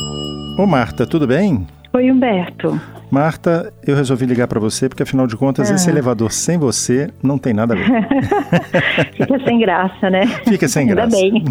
Ô 0.00 0.64
Marta, 0.64 1.04
tudo 1.04 1.26
bem? 1.26 1.66
Oi, 1.92 2.10
Humberto. 2.10 2.80
Marta, 3.10 3.72
eu 3.84 3.96
resolvi 3.96 4.26
ligar 4.26 4.46
para 4.46 4.60
você 4.60 4.88
porque 4.88 5.02
afinal 5.02 5.26
de 5.26 5.36
contas 5.36 5.70
ah. 5.70 5.74
esse 5.74 5.90
elevador 5.90 6.30
sem 6.30 6.56
você 6.56 7.10
não 7.20 7.36
tem 7.36 7.52
nada 7.52 7.74
a 7.74 7.76
ver. 7.76 8.08
Fica 9.16 9.44
sem 9.44 9.58
graça, 9.58 10.10
né? 10.10 10.26
Fica 10.46 10.68
sem 10.68 10.86
graça. 10.86 11.16
Ainda 11.16 11.40
bem. 11.40 11.44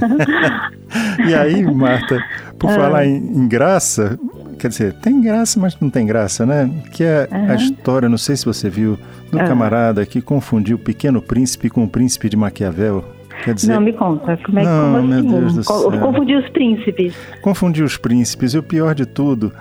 e 1.27 1.35
aí, 1.35 1.61
Marta, 1.63 2.23
por 2.57 2.69
ah. 2.69 2.73
falar 2.75 3.05
em, 3.05 3.17
em, 3.17 3.47
graça, 3.47 4.17
quer 4.57 4.69
dizer, 4.69 4.93
tem 4.93 5.19
graça, 5.19 5.59
mas 5.59 5.77
não 5.81 5.89
tem 5.89 6.05
graça, 6.05 6.45
né? 6.45 6.69
Que 6.93 7.03
é 7.03 7.27
a 7.31 7.55
história, 7.55 8.07
não 8.07 8.17
sei 8.17 8.37
se 8.37 8.45
você 8.45 8.69
viu, 8.69 8.97
do 9.29 9.39
ah. 9.39 9.43
camarada 9.43 10.05
que 10.05 10.21
confundiu 10.21 10.77
o 10.77 10.79
Pequeno 10.79 11.21
Príncipe 11.21 11.69
com 11.69 11.83
o 11.83 11.89
Príncipe 11.89 12.29
de 12.29 12.37
Maquiavel. 12.37 13.16
Quer 13.43 13.53
dizer, 13.53 13.73
não, 13.73 13.81
me 13.81 13.93
conta, 13.93 14.37
como 14.37 14.59
é 14.59 14.61
que 14.63 14.67
não, 14.67 14.93
como 14.93 15.07
meu 15.07 15.19
assim? 15.19 15.27
Deus 15.27 15.53
do 15.53 15.63
céu. 15.63 15.91
Confundiu 15.99 16.39
os 16.39 16.49
príncipes. 16.49 17.15
Confundiu 17.41 17.85
os 17.85 17.97
príncipes, 17.97 18.53
e 18.53 18.57
o 18.57 18.63
pior 18.63 18.95
de 18.95 19.05
tudo 19.05 19.53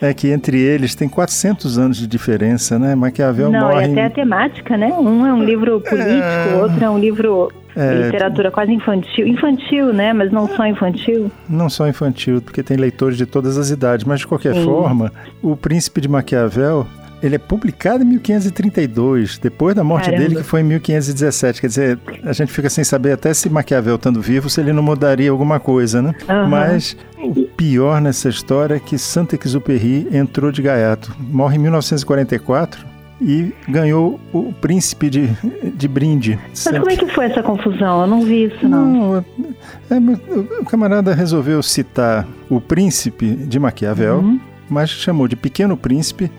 é 0.00 0.12
que 0.12 0.28
entre 0.28 0.58
eles 0.60 0.94
tem 0.94 1.08
400 1.08 1.78
anos 1.78 1.96
de 1.96 2.06
diferença, 2.08 2.78
né? 2.78 2.94
Maquiavel 2.94 3.50
Não, 3.50 3.60
morre... 3.60 3.86
Não, 3.86 3.98
é 3.98 4.04
até 4.04 4.04
a 4.06 4.10
temática, 4.10 4.76
né? 4.76 4.92
Um 4.92 5.24
é 5.24 5.32
um 5.32 5.44
livro 5.44 5.80
político, 5.80 6.08
é... 6.10 6.56
outro 6.60 6.84
é 6.84 6.90
um 6.90 6.98
livro 6.98 7.52
é... 7.76 8.06
literatura 8.06 8.50
quase 8.50 8.72
infantil. 8.72 9.26
Infantil, 9.26 9.92
né? 9.92 10.12
Mas 10.12 10.32
não 10.32 10.48
só 10.48 10.66
infantil. 10.66 11.30
Não 11.48 11.70
só 11.70 11.86
infantil, 11.88 12.42
porque 12.42 12.62
tem 12.64 12.76
leitores 12.76 13.16
de 13.16 13.26
todas 13.26 13.56
as 13.56 13.70
idades. 13.70 14.04
Mas, 14.04 14.20
de 14.20 14.26
qualquer 14.26 14.54
Sim. 14.54 14.64
forma, 14.64 15.12
o 15.40 15.56
Príncipe 15.56 16.00
de 16.00 16.08
Maquiavel 16.08 16.86
ele 17.22 17.36
é 17.36 17.38
publicado 17.38 18.02
em 18.02 18.06
1532, 18.06 19.38
depois 19.38 19.74
da 19.74 19.84
morte 19.84 20.06
Caramba. 20.06 20.22
dele, 20.22 20.36
que 20.36 20.42
foi 20.42 20.60
em 20.60 20.64
1517. 20.64 21.60
Quer 21.60 21.66
dizer, 21.68 21.98
a 22.24 22.32
gente 22.32 22.52
fica 22.52 22.68
sem 22.68 22.82
saber 22.82 23.12
até 23.12 23.32
se 23.32 23.48
Maquiavel 23.48 23.94
estando 23.94 24.20
vivo, 24.20 24.50
se 24.50 24.60
ele 24.60 24.72
não 24.72 24.82
mudaria 24.82 25.30
alguma 25.30 25.60
coisa, 25.60 26.02
né? 26.02 26.14
Uhum. 26.28 26.48
Mas 26.48 26.96
o 27.18 27.44
pior 27.56 28.00
nessa 28.00 28.28
história 28.28 28.74
é 28.74 28.80
que 28.80 28.98
Saint-Exupéry 28.98 30.08
entrou 30.12 30.50
de 30.50 30.60
gaiato. 30.62 31.14
Morre 31.20 31.56
em 31.56 31.60
1944 31.60 32.92
e 33.20 33.54
ganhou 33.68 34.18
o 34.32 34.52
príncipe 34.52 35.08
de, 35.08 35.28
de 35.74 35.86
brinde. 35.86 36.38
Mas 36.48 36.58
sempre. 36.58 36.80
como 36.80 36.90
é 36.90 36.96
que 36.96 37.06
foi 37.06 37.26
essa 37.26 37.42
confusão? 37.42 38.00
Eu 38.00 38.06
não 38.08 38.22
vi 38.22 38.44
isso, 38.44 38.68
não. 38.68 38.84
não 38.84 39.16
é, 39.16 39.94
é, 39.94 40.60
o 40.60 40.64
camarada 40.64 41.14
resolveu 41.14 41.62
citar 41.62 42.26
o 42.50 42.60
príncipe 42.60 43.30
de 43.30 43.60
Maquiavel, 43.60 44.16
uhum. 44.16 44.40
mas 44.68 44.90
chamou 44.90 45.28
de 45.28 45.36
pequeno 45.36 45.76
príncipe 45.76 46.30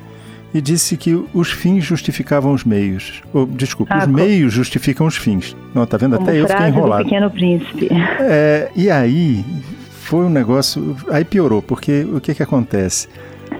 e 0.53 0.61
disse 0.61 0.95
que 0.95 1.13
os 1.33 1.51
fins 1.51 1.83
justificavam 1.83 2.53
os 2.53 2.63
meios. 2.63 3.21
Ou, 3.33 3.45
desculpa, 3.45 3.95
ah, 3.95 4.03
os 4.03 4.07
meios 4.07 4.53
justificam 4.53 5.07
os 5.07 5.17
fins. 5.17 5.55
Não, 5.73 5.85
tá 5.85 5.97
vendo? 5.97 6.15
Até 6.15 6.39
eu 6.39 6.47
fiquei 6.47 6.67
enrolado. 6.67 7.03
Do 7.03 7.09
pequeno 7.09 7.31
príncipe. 7.31 7.89
É, 8.19 8.69
e 8.75 8.89
aí 8.89 9.43
foi 9.89 10.25
um 10.25 10.29
negócio. 10.29 10.95
Aí 11.09 11.25
piorou, 11.25 11.61
porque 11.61 12.05
o 12.13 12.21
que 12.21 12.35
que 12.35 12.43
acontece? 12.43 13.07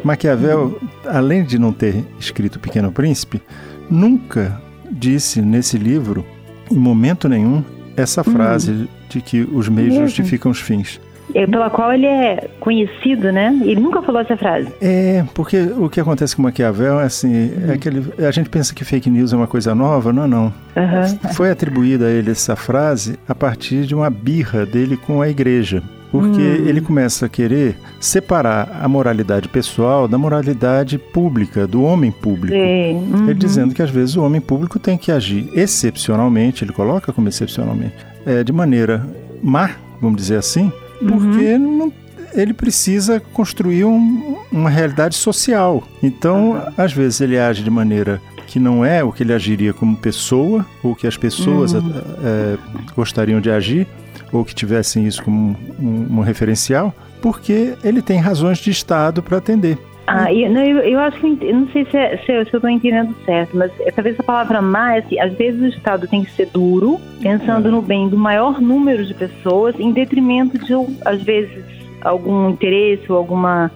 Maquiavel, 0.04 0.80
além 1.06 1.44
de 1.44 1.58
não 1.58 1.72
ter 1.72 2.04
escrito 2.20 2.60
Pequeno 2.60 2.92
Príncipe, 2.92 3.42
nunca 3.90 4.62
disse 4.92 5.42
nesse 5.42 5.78
livro, 5.78 6.26
em 6.70 6.78
momento 6.78 7.30
nenhum, 7.30 7.64
essa 7.96 8.22
hum. 8.22 8.26
frase 8.26 8.72
hum. 8.72 8.88
de 9.10 9.22
que 9.22 9.42
os 9.42 9.70
meios 9.70 9.96
justificam 9.96 10.52
os 10.52 10.60
fins 10.60 11.00
pela 11.34 11.70
qual 11.70 11.92
ele 11.92 12.06
é 12.06 12.48
conhecido, 12.60 13.32
né? 13.32 13.60
Ele 13.64 13.82
nunca 13.82 14.02
falou 14.02 14.22
essa 14.22 14.38
frase. 14.38 14.68
É, 14.80 15.24
porque 15.34 15.58
o 15.78 15.90
que 15.90 16.00
acontece 16.00 16.36
com 16.36 16.44
Maquiavel 16.44 17.00
é 17.00 17.06
assim, 17.06 17.34
é 17.34 17.66
uhum. 17.66 17.72
é 17.72 17.74
aquele, 17.74 18.26
a 18.26 18.32
gente 18.32 18.50
pensa 18.50 18.74
que 18.74 18.86
fake 18.86 19.10
news 19.10 19.34
é 19.34 19.36
uma 19.36 19.48
coisa 19.48 19.74
nova, 19.74 20.14
não, 20.14 20.28
não. 20.28 20.46
Uhum. 20.76 21.34
Foi 21.34 21.50
atribuída 21.50 22.06
a 22.06 22.10
ele 22.10 22.32
essa 22.32 22.56
frase 22.56 23.18
a 23.28 23.34
partir 23.34 23.86
de 23.86 23.96
uma 23.96 24.10
birra 24.10 24.66
dele 24.66 24.96
com 24.96 25.22
a 25.22 25.30
igreja. 25.30 25.82
Porque 26.12 26.42
hum. 26.42 26.68
ele 26.68 26.80
começa 26.80 27.26
a 27.26 27.30
querer 27.30 27.76
separar 28.00 28.70
a 28.80 28.88
moralidade 28.88 29.50
pessoal 29.50 30.08
da 30.08 30.16
moralidade 30.16 31.00
pública, 31.00 31.66
do 31.66 31.82
homem 31.82 32.12
público. 32.12 32.56
Uhum. 32.56 33.28
Ele 33.28 33.34
dizendo 33.34 33.74
que 33.74 33.82
às 33.82 33.90
vezes 33.90 34.16
o 34.16 34.24
homem 34.24 34.40
público 34.40 34.78
tem 34.78 34.96
que 34.96 35.12
agir 35.12 35.50
excepcionalmente, 35.56 36.64
ele 36.64 36.72
coloca 36.72 37.12
como 37.12 37.28
excepcionalmente, 37.28 37.96
é, 38.28 38.44
de 38.44 38.54
maneira 38.54 39.04
má, 39.42 39.72
vamos 40.00 40.18
dizer 40.18 40.38
assim, 40.38 40.72
porque 41.08 41.54
uhum. 41.54 41.78
não, 41.78 41.94
ele 42.34 42.54
precisa 42.54 43.20
construir 43.20 43.86
um, 43.86 44.38
uma 44.52 44.70
realidade 44.70 45.16
social. 45.16 45.84
Então, 46.02 46.52
uhum. 46.52 46.62
às 46.78 46.94
vezes, 46.94 47.22
ele 47.22 47.38
age 47.38 47.64
de 47.64 47.70
maneira 47.70 48.22
que 48.48 48.60
não 48.60 48.86
é 48.86 49.04
o 49.04 49.12
que 49.12 49.24
ele 49.24 49.34
agiria 49.34 49.74
como 49.74 49.96
pessoa, 49.98 50.66
ou 50.84 50.96
que 50.96 51.08
as 51.08 51.18
pessoas 51.18 51.74
uhum. 51.74 51.92
é, 52.24 52.58
gostariam 52.96 53.42
de 53.42 53.50
agir, 53.50 53.88
ou 54.32 54.46
que 54.46 54.54
tivessem 54.54 55.08
isso 55.08 55.24
como 55.24 55.56
um, 55.80 55.86
um, 55.86 56.18
um 56.18 56.22
referencial, 56.22 56.94
porque 57.22 57.74
ele 57.84 58.02
tem 58.02 58.20
razões 58.20 58.58
de 58.58 58.70
Estado 58.70 59.24
para 59.24 59.38
atender. 59.38 59.78
Ah, 60.06 60.34
eu, 60.34 60.52
não, 60.52 60.62
eu, 60.62 60.80
eu, 60.80 61.00
acho 61.00 61.18
que, 61.20 61.38
eu 61.42 61.56
não 61.56 61.68
sei 61.70 61.86
se, 61.86 61.96
é, 61.96 62.18
se, 62.18 62.32
eu 62.32 62.42
estou 62.42 62.70
entendendo 62.70 63.16
certo, 63.26 63.56
mas 63.56 63.72
é, 63.80 63.92
talvez 63.92 64.20
a 64.20 64.24
palavra 64.24 64.62
má, 64.62 64.96
é 64.96 65.00
assim, 65.00 65.20
às 65.20 65.34
vezes 65.34 65.62
o 65.62 65.68
Estado 65.68 66.08
tem 66.08 66.24
que 66.24 66.32
ser 66.32 66.48
duro, 66.48 67.00
pensando 67.22 67.72
no 67.72 67.82
bem 67.82 68.10
do 68.10 68.18
maior 68.18 68.60
número 68.60 69.06
de 69.06 69.14
pessoas, 69.14 69.80
em 69.80 69.94
detrimento 69.94 70.58
de, 70.58 70.74
às 71.06 71.22
vezes, 71.24 71.64
algum 72.02 72.50
interesse 72.50 73.10
ou 73.10 73.18
alguma 73.18 73.72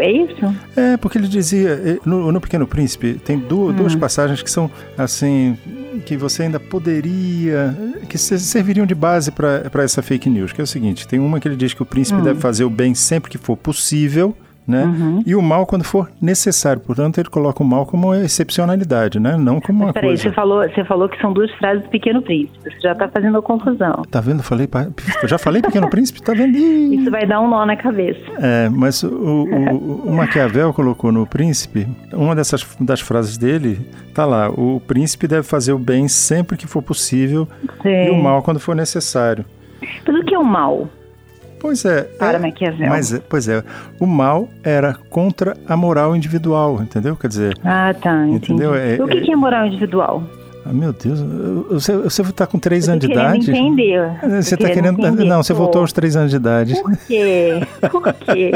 é 0.00 0.10
isso? 0.10 0.56
É, 0.76 0.96
porque 0.96 1.16
ele 1.16 1.28
dizia, 1.28 1.70
eh, 1.70 1.98
no, 2.04 2.30
no 2.30 2.40
Pequeno 2.40 2.66
Príncipe, 2.66 3.14
tem 3.14 3.38
duas, 3.38 3.74
hum. 3.74 3.78
duas 3.78 3.94
passagens 3.94 4.42
que 4.42 4.50
são, 4.50 4.70
assim, 4.96 5.56
que 6.04 6.16
você 6.16 6.42
ainda 6.42 6.60
poderia, 6.60 7.74
que 8.08 8.18
serviriam 8.18 8.84
de 8.84 8.94
base 8.94 9.30
para 9.30 9.82
essa 9.82 10.02
fake 10.02 10.28
news, 10.28 10.52
que 10.52 10.60
é 10.60 10.64
o 10.64 10.66
seguinte, 10.66 11.08
tem 11.08 11.18
uma 11.18 11.40
que 11.40 11.48
ele 11.48 11.56
diz 11.56 11.72
que 11.72 11.82
o 11.82 11.86
príncipe 11.86 12.20
hum. 12.20 12.24
deve 12.24 12.40
fazer 12.40 12.64
o 12.64 12.70
bem 12.70 12.94
sempre 12.94 13.30
que 13.30 13.38
for 13.38 13.56
possível, 13.56 14.36
né? 14.68 14.84
Uhum. 14.84 15.22
E 15.24 15.34
o 15.34 15.40
mal 15.40 15.64
quando 15.64 15.82
for 15.82 16.10
necessário. 16.20 16.80
Portanto, 16.82 17.18
ele 17.18 17.30
coloca 17.30 17.62
o 17.62 17.66
mal 17.66 17.86
como 17.86 18.08
uma 18.08 18.18
excepcionalidade, 18.18 19.18
né? 19.18 19.36
Não 19.38 19.60
como 19.60 19.84
uma 19.84 19.92
peraí, 19.94 20.10
coisa. 20.10 20.24
Você 20.24 20.32
falou, 20.32 20.68
você 20.68 20.84
falou 20.84 21.08
que 21.08 21.18
são 21.20 21.32
duas 21.32 21.50
frases 21.52 21.82
do 21.82 21.88
Pequeno 21.88 22.20
Príncipe. 22.20 22.58
Você 22.62 22.78
já 22.80 22.92
está 22.92 23.08
fazendo 23.08 23.38
a 23.38 23.42
confusão. 23.42 24.02
Tá 24.10 24.20
vendo? 24.20 24.42
Falei, 24.42 24.68
já 25.24 25.38
falei 25.38 25.62
Pequeno 25.62 25.88
Príncipe, 25.88 26.22
tá 26.22 26.34
vendo? 26.34 26.56
Isso 26.56 27.10
vai 27.10 27.26
dar 27.26 27.40
um 27.40 27.48
nó 27.48 27.64
na 27.64 27.76
cabeça. 27.76 28.20
É, 28.40 28.68
mas 28.68 29.02
o, 29.02 29.08
o, 29.08 30.02
o 30.08 30.12
Maquiavel 30.12 30.74
colocou 30.74 31.10
no 31.10 31.26
Príncipe, 31.26 31.88
uma 32.12 32.36
dessas 32.36 32.66
das 32.78 33.00
frases 33.00 33.38
dele, 33.38 33.80
tá 34.14 34.26
lá, 34.26 34.50
o 34.50 34.80
príncipe 34.86 35.26
deve 35.26 35.44
fazer 35.44 35.72
o 35.72 35.78
bem 35.78 36.08
sempre 36.08 36.56
que 36.56 36.66
for 36.66 36.82
possível 36.82 37.48
Sim. 37.82 38.06
e 38.06 38.10
o 38.10 38.16
mal 38.16 38.42
quando 38.42 38.60
for 38.60 38.74
necessário. 38.74 39.44
Mas 39.80 40.16
o 40.16 40.24
que 40.24 40.34
é 40.34 40.38
o 40.38 40.44
mal? 40.44 40.88
Pois 41.60 41.84
é. 41.84 42.02
Para 42.02 42.38
é, 42.38 42.40
Maquiavel. 42.40 42.88
Mas, 42.88 43.20
pois 43.28 43.48
é, 43.48 43.62
o 43.98 44.06
mal 44.06 44.48
era 44.62 44.94
contra 45.08 45.56
a 45.66 45.76
moral 45.76 46.14
individual, 46.14 46.80
entendeu? 46.82 47.16
Quer 47.16 47.28
dizer. 47.28 47.58
Ah, 47.64 47.94
tá. 47.94 48.26
Entendeu? 48.26 48.74
É, 48.74 48.94
o 49.00 49.06
que, 49.06 49.18
é, 49.18 49.20
que 49.22 49.32
é 49.32 49.36
moral 49.36 49.66
individual? 49.66 50.22
Ah, 50.64 50.72
meu 50.72 50.92
Deus, 50.92 51.20
você, 51.70 51.96
você 51.96 52.22
está 52.22 52.46
com 52.46 52.58
três 52.58 52.88
anos 52.88 53.00
de 53.00 53.10
idade? 53.10 53.50
entender. 53.50 54.12
Você 54.42 54.54
está 54.54 54.68
querendo. 54.68 54.98
Entender. 55.00 55.24
Não, 55.24 55.42
você 55.42 55.54
voltou 55.54 55.80
aos 55.80 55.92
três 55.92 56.14
anos 56.16 56.30
de 56.30 56.36
idade. 56.36 56.74
Por 56.82 56.96
quê? 57.06 57.60
Por 57.90 58.12
quê? 58.14 58.50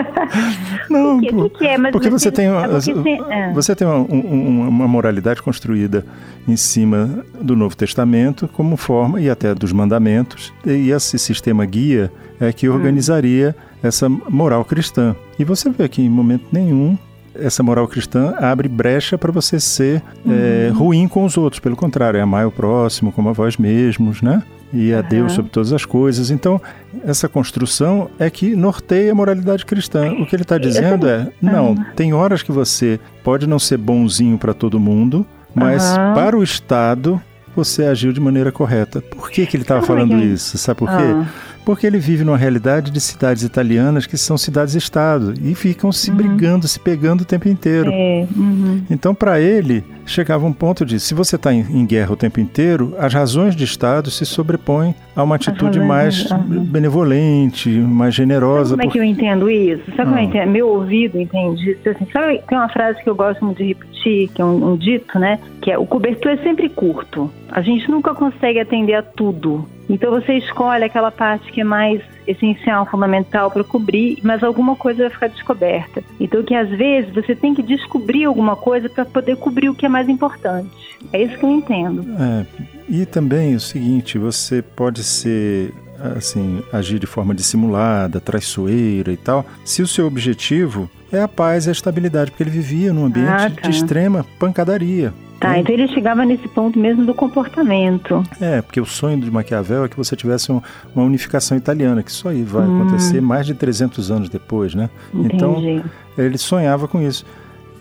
não, 0.88 1.20
por 1.20 1.50
quê? 1.50 1.76
Mas 1.76 1.92
porque 1.92 2.08
você, 2.08 2.30
você 2.30 2.32
tem, 2.32 2.46
é 2.46 2.68
porque 2.68 2.94
você, 2.94 3.52
você 3.52 3.76
tem 3.76 3.86
uma, 3.86 3.96
uma, 3.96 4.68
uma 4.68 4.88
moralidade 4.88 5.42
construída 5.42 6.04
em 6.46 6.56
cima 6.56 7.24
do 7.40 7.54
Novo 7.54 7.76
Testamento 7.76 8.48
como 8.48 8.76
forma, 8.76 9.20
e 9.20 9.28
até 9.28 9.54
dos 9.54 9.72
mandamentos, 9.72 10.52
e 10.64 10.90
esse 10.90 11.18
sistema 11.18 11.64
guia 11.66 12.10
é 12.40 12.52
que 12.52 12.68
hum. 12.68 12.74
organizaria 12.74 13.54
hum. 13.58 13.78
essa 13.82 14.08
moral 14.08 14.64
cristã. 14.64 15.14
E 15.38 15.44
você 15.44 15.68
vê 15.70 15.88
que 15.88 16.00
em 16.00 16.08
momento 16.08 16.46
nenhum 16.52 16.96
essa 17.38 17.62
moral 17.62 17.86
cristã 17.88 18.34
abre 18.38 18.68
brecha 18.68 19.16
para 19.16 19.32
você 19.32 19.60
ser 19.60 20.02
uhum. 20.24 20.32
é, 20.32 20.68
ruim 20.68 21.08
com 21.08 21.24
os 21.24 21.36
outros. 21.36 21.60
Pelo 21.60 21.76
contrário, 21.76 22.18
é 22.18 22.20
amar 22.20 22.46
o 22.46 22.50
próximo 22.50 23.12
como 23.12 23.28
a 23.28 23.32
vós 23.32 23.56
mesmos, 23.56 24.22
né? 24.22 24.42
E 24.72 24.92
a 24.92 24.98
uhum. 24.98 25.02
Deus 25.08 25.32
sobre 25.32 25.50
todas 25.50 25.72
as 25.72 25.84
coisas. 25.84 26.30
Então, 26.30 26.60
essa 27.04 27.28
construção 27.28 28.10
é 28.18 28.28
que 28.28 28.54
norteia 28.54 29.12
a 29.12 29.14
moralidade 29.14 29.64
cristã. 29.64 30.12
O 30.12 30.26
que 30.26 30.36
ele 30.36 30.42
está 30.42 30.58
dizendo 30.58 31.08
é: 31.08 31.28
não, 31.40 31.70
uhum. 31.70 31.84
tem 31.96 32.12
horas 32.12 32.42
que 32.42 32.52
você 32.52 33.00
pode 33.24 33.46
não 33.46 33.58
ser 33.58 33.78
bonzinho 33.78 34.36
para 34.36 34.52
todo 34.52 34.78
mundo, 34.78 35.26
mas 35.54 35.96
para 36.14 36.36
o 36.36 36.42
Estado 36.42 37.20
você 37.56 37.84
agiu 37.84 38.12
de 38.12 38.20
maneira 38.20 38.52
correta. 38.52 39.00
Por 39.00 39.30
que, 39.30 39.44
que 39.46 39.56
ele 39.56 39.64
estava 39.64 39.82
falando 39.82 40.16
isso? 40.18 40.56
Sabe 40.58 40.78
por 40.78 40.88
quê? 40.88 41.28
Porque 41.68 41.86
ele 41.86 41.98
vive 41.98 42.24
numa 42.24 42.38
realidade 42.38 42.90
de 42.90 42.98
cidades 42.98 43.42
italianas 43.42 44.06
que 44.06 44.16
são 44.16 44.38
cidades-estado 44.38 45.34
e 45.42 45.54
ficam 45.54 45.92
se 45.92 46.10
uhum. 46.10 46.16
brigando, 46.16 46.66
se 46.66 46.80
pegando 46.80 47.20
o 47.20 47.24
tempo 47.26 47.46
inteiro. 47.46 47.90
É, 47.92 48.26
uhum. 48.34 48.80
Então, 48.90 49.14
para 49.14 49.38
ele, 49.38 49.84
chegava 50.06 50.46
um 50.46 50.52
ponto 50.54 50.82
de, 50.86 50.98
se 50.98 51.12
você 51.12 51.36
está 51.36 51.52
em, 51.52 51.60
em, 51.60 51.84
guerra 51.84 52.14
o 52.14 52.16
tempo 52.16 52.40
inteiro, 52.40 52.94
as 52.98 53.12
razões 53.12 53.54
de 53.54 53.64
Estado 53.64 54.10
se 54.10 54.24
sobrepõem 54.24 54.94
a 55.14 55.22
uma 55.22 55.34
atitude 55.34 55.78
mais 55.78 56.30
uhum. 56.30 56.64
benevolente, 56.64 57.68
mais 57.68 58.14
generosa. 58.14 58.70
Sabe 58.70 58.80
como 58.84 58.88
é 58.88 58.92
que 58.92 58.98
eu 58.98 59.04
entendo 59.04 59.50
isso? 59.50 59.84
Sabe 59.94 60.04
como 60.04 60.14
eu 60.14 60.20
ah. 60.20 60.22
entendo? 60.22 60.50
Meu 60.50 60.68
ouvido 60.68 61.20
entende 61.20 61.72
isso. 61.72 61.86
Assim, 61.86 62.06
sabe, 62.10 62.40
tem 62.48 62.56
uma 62.56 62.70
frase 62.70 63.02
que 63.02 63.10
eu 63.10 63.14
gosto 63.14 63.44
muito 63.44 63.58
de 63.58 63.64
repetir, 63.64 64.28
que 64.28 64.40
é 64.40 64.44
um, 64.46 64.72
um 64.72 64.74
dito, 64.78 65.18
né? 65.18 65.38
Que 65.60 65.70
é, 65.72 65.76
o 65.76 65.84
cobertor 65.84 66.32
é 66.32 66.38
sempre 66.38 66.70
curto. 66.70 67.30
A 67.50 67.60
gente 67.60 67.90
nunca 67.90 68.14
consegue 68.14 68.58
atender 68.58 68.94
a 68.94 69.02
tudo. 69.02 69.68
Então 69.88 70.10
você 70.10 70.34
escolhe 70.34 70.84
aquela 70.84 71.10
parte 71.10 71.50
que 71.50 71.60
é 71.60 71.64
mais 71.64 72.02
essencial, 72.26 72.84
fundamental 72.86 73.50
para 73.50 73.64
cobrir, 73.64 74.18
mas 74.22 74.42
alguma 74.42 74.76
coisa 74.76 75.04
vai 75.04 75.10
ficar 75.10 75.28
descoberta. 75.28 76.02
Então, 76.20 76.42
que 76.42 76.54
às 76.54 76.68
vezes 76.68 77.12
você 77.14 77.34
tem 77.34 77.54
que 77.54 77.62
descobrir 77.62 78.24
alguma 78.24 78.54
coisa 78.54 78.88
para 78.88 79.04
poder 79.04 79.36
cobrir 79.36 79.70
o 79.70 79.74
que 79.74 79.86
é 79.86 79.88
mais 79.88 80.08
importante. 80.08 80.68
É 81.12 81.22
isso 81.22 81.38
que 81.38 81.44
eu 81.44 81.50
entendo. 81.50 82.04
É, 82.20 82.46
e 82.88 83.06
também 83.06 83.54
o 83.54 83.60
seguinte, 83.60 84.18
você 84.18 84.60
pode 84.60 85.02
ser 85.02 85.72
assim, 86.16 86.62
agir 86.72 86.98
de 86.98 87.06
forma 87.06 87.34
dissimulada, 87.34 88.20
traiçoeira 88.20 89.12
e 89.12 89.16
tal, 89.16 89.44
se 89.64 89.82
o 89.82 89.86
seu 89.86 90.06
objetivo 90.06 90.88
é 91.10 91.20
a 91.20 91.28
paz 91.28 91.66
e 91.66 91.70
a 91.70 91.72
estabilidade, 91.72 92.30
porque 92.30 92.42
ele 92.42 92.50
vivia 92.50 92.92
num 92.92 93.06
ambiente 93.06 93.28
ah, 93.28 93.50
tá. 93.50 93.68
de 93.68 93.70
extrema 93.70 94.24
pancadaria. 94.38 95.12
Tá, 95.40 95.58
então 95.58 95.72
ele 95.72 95.86
chegava 95.88 96.24
nesse 96.24 96.48
ponto 96.48 96.78
mesmo 96.78 97.06
do 97.06 97.14
comportamento. 97.14 98.24
É, 98.40 98.60
porque 98.60 98.80
o 98.80 98.86
sonho 98.86 99.20
de 99.20 99.30
Maquiavel 99.30 99.84
é 99.84 99.88
que 99.88 99.96
você 99.96 100.16
tivesse 100.16 100.50
um, 100.50 100.60
uma 100.94 101.04
unificação 101.04 101.56
italiana, 101.56 102.02
que 102.02 102.10
isso 102.10 102.28
aí 102.28 102.42
vai 102.42 102.66
hum. 102.66 102.82
acontecer 102.82 103.20
mais 103.20 103.46
de 103.46 103.54
300 103.54 104.10
anos 104.10 104.28
depois, 104.28 104.74
né? 104.74 104.90
Entendi. 105.14 105.36
Então, 105.36 105.84
ele 106.16 106.38
sonhava 106.38 106.88
com 106.88 107.00
isso. 107.00 107.24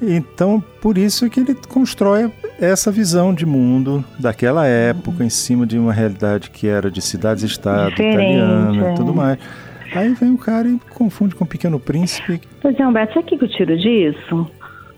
Então, 0.02 0.64
por 0.80 0.98
isso 0.98 1.28
que 1.30 1.40
ele 1.40 1.56
constrói 1.68 2.32
essa 2.60 2.92
visão 2.92 3.34
de 3.34 3.46
mundo 3.46 4.06
daquela 4.20 4.68
época, 4.68 5.24
em 5.24 5.30
cima 5.30 5.66
de 5.66 5.78
uma 5.78 5.92
realidade 5.92 6.52
que 6.52 6.68
era 6.68 6.92
de 6.92 7.02
cidades-estado, 7.02 7.92
italiana 7.94 8.76
e 8.76 8.80
é. 8.92 8.94
tudo 8.94 9.14
mais. 9.14 9.40
Aí 9.96 10.14
vem 10.14 10.34
o 10.34 10.38
cara 10.38 10.68
e 10.68 10.80
confunde 10.94 11.34
com 11.34 11.44
o 11.44 11.48
Pequeno 11.48 11.80
Príncipe. 11.80 12.42
Pois 12.62 12.80
é, 12.80 12.86
Humberto, 12.86 13.14
sabe 13.14 13.36
o 13.36 13.40
que 13.40 13.46
eu 13.46 13.50
tiro 13.50 13.78
disso? 13.78 14.52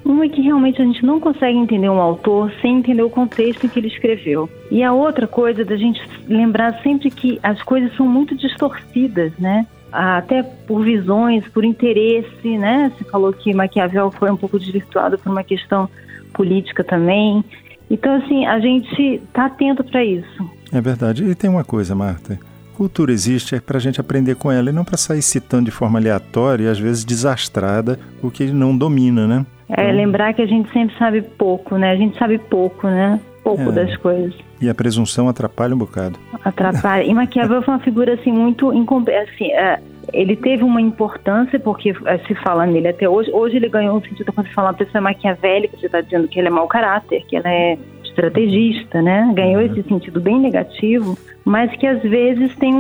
Uma 0.09 0.25
é 0.25 0.29
que 0.29 0.41
realmente 0.41 0.81
a 0.81 0.85
gente 0.85 1.05
não 1.05 1.19
consegue 1.19 1.55
entender 1.55 1.87
um 1.87 2.01
autor 2.01 2.51
sem 2.63 2.79
entender 2.79 3.03
o 3.03 3.11
contexto 3.11 3.63
em 3.63 3.69
que 3.69 3.77
ele 3.77 3.89
escreveu. 3.89 4.49
E 4.71 4.81
a 4.81 4.91
outra 4.91 5.27
coisa 5.27 5.63
da 5.63 5.77
gente 5.77 6.01
lembrar 6.27 6.81
sempre 6.81 7.11
que 7.11 7.39
as 7.43 7.61
coisas 7.61 7.95
são 7.95 8.07
muito 8.07 8.35
distorcidas, 8.35 9.31
né? 9.37 9.67
até 9.91 10.43
por 10.43 10.83
visões, 10.83 11.47
por 11.49 11.63
interesse, 11.63 12.57
né? 12.57 12.91
Você 12.95 13.03
falou 13.05 13.33
que 13.33 13.53
Maquiavel 13.53 14.11
foi 14.11 14.31
um 14.31 14.37
pouco 14.37 14.59
desvirtuado 14.59 15.17
por 15.17 15.31
uma 15.31 15.43
questão 15.43 15.89
política 16.33 16.83
também. 16.83 17.43
Então, 17.89 18.15
assim, 18.15 18.45
a 18.45 18.59
gente 18.59 19.01
está 19.15 19.45
atento 19.45 19.83
para 19.83 20.03
isso. 20.03 20.49
É 20.71 20.79
verdade. 20.79 21.23
E 21.23 21.33
tem 21.33 21.49
uma 21.49 21.63
coisa, 21.63 21.95
Marta. 21.95 22.39
Cultura 22.75 23.11
existe 23.11 23.55
é 23.55 23.59
para 23.59 23.77
a 23.77 23.81
gente 23.81 23.99
aprender 23.99 24.35
com 24.35 24.51
ela 24.51 24.69
e 24.69 24.73
não 24.73 24.85
para 24.85 24.95
sair 24.95 25.23
citando 25.23 25.65
de 25.65 25.71
forma 25.71 25.99
aleatória 25.99 26.65
e 26.65 26.67
às 26.67 26.79
vezes 26.79 27.03
desastrada 27.03 27.99
o 28.21 28.31
que 28.31 28.45
não 28.51 28.77
domina, 28.77 29.27
né? 29.27 29.45
É, 29.69 29.83
então... 29.83 29.95
lembrar 29.95 30.33
que 30.33 30.41
a 30.41 30.47
gente 30.47 30.71
sempre 30.71 30.95
sabe 30.97 31.21
pouco, 31.21 31.77
né? 31.77 31.91
A 31.91 31.95
gente 31.95 32.17
sabe 32.17 32.37
pouco, 32.37 32.87
né? 32.87 33.19
Pouco 33.43 33.69
é. 33.69 33.71
das 33.71 33.95
coisas. 33.97 34.33
E 34.61 34.69
a 34.69 34.75
presunção 34.75 35.29
atrapalha 35.29 35.73
um 35.73 35.77
bocado. 35.77 36.19
Atrapalha. 36.43 37.03
E 37.03 37.13
Maquiavel 37.13 37.61
foi 37.61 37.73
uma 37.73 37.79
figura 37.79 38.13
assim 38.13 38.31
muito 38.31 38.69
assim, 38.69 39.51
é, 39.51 39.79
ele 40.13 40.35
teve 40.35 40.63
uma 40.63 40.81
importância 40.81 41.59
porque 41.59 41.95
é, 42.05 42.17
se 42.19 42.35
fala 42.35 42.65
nele 42.65 42.89
até 42.89 43.07
hoje. 43.07 43.31
Hoje 43.31 43.57
ele 43.57 43.69
ganhou 43.69 43.97
um 43.97 44.01
sentido 44.01 44.31
quando 44.33 44.47
você 44.47 44.53
fala 44.53 44.69
uma 44.69 44.73
pessoa 44.73 45.01
maquiavélica, 45.01 45.77
você 45.77 45.85
está 45.85 46.01
dizendo 46.01 46.27
que 46.27 46.39
ele 46.39 46.47
é 46.47 46.51
mau 46.51 46.67
caráter, 46.67 47.23
que 47.25 47.35
ela 47.35 47.49
é 47.49 47.77
estrategista, 48.03 49.01
né? 49.01 49.31
Ganhou 49.33 49.61
esse 49.61 49.81
sentido 49.83 50.19
bem 50.19 50.39
negativo, 50.39 51.17
mas 51.45 51.71
que 51.77 51.87
às 51.87 52.01
vezes 52.01 52.55
tem 52.57 52.73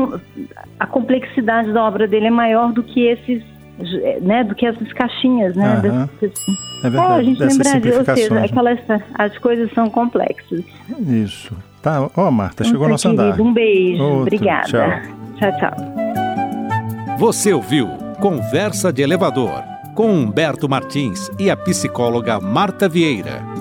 a 0.79 0.85
complexidade 0.85 1.71
da 1.71 1.83
obra 1.83 2.07
dele 2.07 2.27
é 2.27 2.31
maior 2.31 2.73
do 2.73 2.83
que 2.83 3.05
esses 3.05 3.43
né, 4.21 4.43
do 4.43 4.55
que 4.55 4.65
essas 4.65 4.91
caixinhas, 4.93 5.55
né? 5.55 5.81
Uhum. 5.83 6.09
é 6.83 6.89
verdade. 6.89 7.11
É, 7.11 7.15
a 7.15 7.23
gente 7.23 7.39
lembra 7.39 7.79
de, 7.79 7.91
ou 7.91 8.05
seja, 8.05 8.39
aquelas, 8.43 8.79
as 9.15 9.37
coisas 9.37 9.71
são 9.73 9.89
complexas. 9.89 10.63
Isso. 11.07 11.55
Tá, 11.81 12.01
ó, 12.01 12.27
oh, 12.27 12.31
Marta, 12.31 12.63
chegou 12.63 12.85
a 12.85 12.89
nosso 12.89 13.07
andar. 13.07 13.39
Um 13.39 13.53
beijo, 13.53 14.03
Outro. 14.03 14.21
obrigada. 14.21 14.67
Tchau, 14.67 15.51
tchau. 15.51 15.59
tchau. 15.59 17.17
Você 17.17 17.53
ouviu 17.53 17.87
Conversa 18.19 18.91
de 18.91 19.01
Elevador 19.01 19.63
com 19.95 20.11
Humberto 20.11 20.67
Martins 20.67 21.29
e 21.39 21.49
a 21.49 21.55
psicóloga 21.55 22.39
Marta 22.39 22.87
Vieira. 22.87 23.58